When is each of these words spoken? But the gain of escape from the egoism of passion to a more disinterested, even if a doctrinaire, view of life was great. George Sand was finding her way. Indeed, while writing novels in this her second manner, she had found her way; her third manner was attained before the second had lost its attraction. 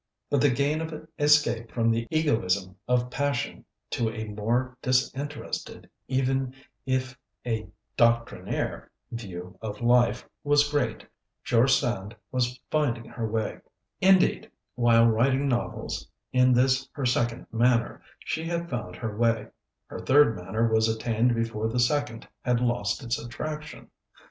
But 0.31 0.41
the 0.41 0.49
gain 0.49 0.81
of 0.81 1.07
escape 1.19 1.71
from 1.71 1.91
the 1.91 2.07
egoism 2.09 2.75
of 2.87 3.11
passion 3.11 3.65
to 3.91 4.09
a 4.09 4.25
more 4.29 4.75
disinterested, 4.81 5.87
even 6.07 6.55
if 6.87 7.15
a 7.45 7.67
doctrinaire, 7.97 8.89
view 9.11 9.59
of 9.61 9.79
life 9.81 10.27
was 10.43 10.67
great. 10.67 11.05
George 11.43 11.73
Sand 11.73 12.15
was 12.31 12.59
finding 12.71 13.05
her 13.05 13.29
way. 13.29 13.59
Indeed, 14.01 14.49
while 14.73 15.05
writing 15.05 15.47
novels 15.47 16.09
in 16.33 16.51
this 16.51 16.89
her 16.93 17.05
second 17.05 17.45
manner, 17.51 18.01
she 18.25 18.45
had 18.45 18.71
found 18.71 18.95
her 18.95 19.15
way; 19.15 19.49
her 19.85 19.99
third 19.99 20.35
manner 20.35 20.67
was 20.67 20.87
attained 20.89 21.35
before 21.35 21.67
the 21.67 21.79
second 21.79 22.27
had 22.43 22.59
lost 22.59 23.03
its 23.03 23.19
attraction. 23.19 23.87